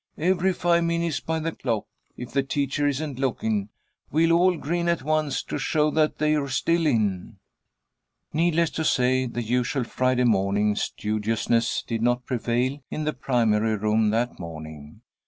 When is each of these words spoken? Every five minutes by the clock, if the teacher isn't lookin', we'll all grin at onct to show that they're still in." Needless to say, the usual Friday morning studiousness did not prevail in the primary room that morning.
Every 0.17 0.51
five 0.51 0.83
minutes 0.85 1.19
by 1.19 1.37
the 1.37 1.51
clock, 1.51 1.85
if 2.17 2.31
the 2.31 2.41
teacher 2.41 2.87
isn't 2.87 3.19
lookin', 3.19 3.69
we'll 4.09 4.31
all 4.31 4.57
grin 4.57 4.89
at 4.89 5.05
onct 5.05 5.47
to 5.49 5.59
show 5.59 5.91
that 5.91 6.17
they're 6.17 6.47
still 6.47 6.87
in." 6.87 7.37
Needless 8.33 8.71
to 8.71 8.83
say, 8.83 9.27
the 9.27 9.43
usual 9.43 9.83
Friday 9.83 10.23
morning 10.23 10.75
studiousness 10.75 11.83
did 11.85 12.01
not 12.01 12.25
prevail 12.25 12.79
in 12.89 13.03
the 13.03 13.13
primary 13.13 13.75
room 13.77 14.09
that 14.09 14.39
morning. 14.39 15.01